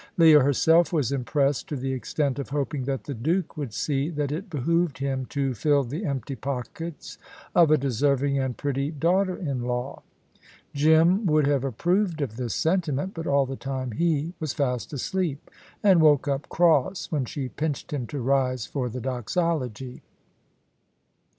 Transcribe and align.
Leah 0.17 0.39
herself 0.41 0.91
was 0.91 1.11
impressed, 1.11 1.69
to 1.69 1.75
the 1.75 1.93
extent 1.93 2.39
of 2.39 2.49
hoping 2.49 2.85
that 2.85 3.03
the 3.03 3.13
Duke 3.13 3.55
would 3.55 3.71
see 3.71 4.09
that 4.09 4.31
it 4.31 4.49
behoved 4.49 4.97
him 4.97 5.27
to 5.27 5.53
fill 5.53 5.83
the 5.83 6.05
empty 6.05 6.35
pockets 6.35 7.19
of 7.53 7.69
a 7.69 7.77
deserving 7.77 8.39
and 8.39 8.57
pretty 8.57 8.89
daughter 8.89 9.35
in 9.35 9.61
law. 9.61 10.01
Jim 10.73 11.27
would 11.27 11.45
have 11.45 11.63
approved 11.63 12.19
of 12.19 12.35
this 12.35 12.55
sentiment, 12.55 13.13
but 13.13 13.27
all 13.27 13.45
the 13.45 13.55
time 13.55 13.91
he 13.91 14.33
was 14.39 14.53
fast 14.53 14.91
asleep, 14.91 15.51
and 15.83 16.01
woke 16.01 16.27
up 16.27 16.49
cross 16.49 17.11
when 17.11 17.23
she 17.25 17.49
pinched 17.49 17.93
him 17.93 18.07
to 18.07 18.19
rise 18.21 18.65
for 18.65 18.89
the 18.89 19.01
Doxology. 19.01 20.01